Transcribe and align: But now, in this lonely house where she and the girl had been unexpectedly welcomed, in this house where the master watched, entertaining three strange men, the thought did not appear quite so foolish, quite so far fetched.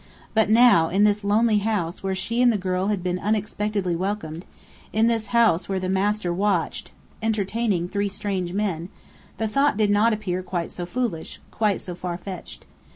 But 0.33 0.49
now, 0.49 0.89
in 0.89 1.03
this 1.03 1.23
lonely 1.23 1.59
house 1.59 2.01
where 2.01 2.15
she 2.15 2.41
and 2.41 2.51
the 2.51 2.57
girl 2.57 2.87
had 2.87 3.03
been 3.03 3.19
unexpectedly 3.19 3.95
welcomed, 3.95 4.45
in 4.91 5.05
this 5.05 5.27
house 5.27 5.69
where 5.69 5.79
the 5.79 5.89
master 5.89 6.33
watched, 6.33 6.91
entertaining 7.21 7.87
three 7.87 8.09
strange 8.09 8.51
men, 8.51 8.89
the 9.37 9.47
thought 9.47 9.77
did 9.77 9.91
not 9.91 10.11
appear 10.11 10.41
quite 10.41 10.71
so 10.71 10.87
foolish, 10.87 11.39
quite 11.51 11.81
so 11.81 11.93
far 11.93 12.17
fetched. 12.17 12.65